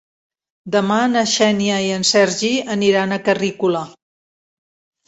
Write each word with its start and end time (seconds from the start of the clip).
Demà 0.75 0.97
na 1.11 1.23
Xènia 1.33 1.77
i 1.89 1.93
en 1.99 2.09
Sergi 2.13 2.51
aniran 2.79 3.15
a 3.21 3.25
Carrícola. 3.31 3.89